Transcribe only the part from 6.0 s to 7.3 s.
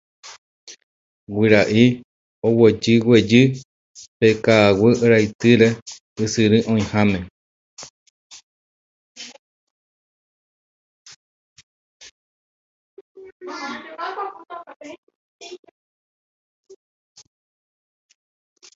ysyry oĩháme